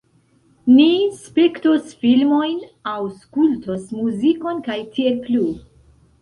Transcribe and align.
Ni 0.77 0.85
spektos 1.17 1.91
filmojn, 2.05 2.55
aŭskultos 2.93 3.85
muzikon, 3.99 4.65
kaj 4.71 4.79
tiel 4.97 5.21
plu 5.29 5.45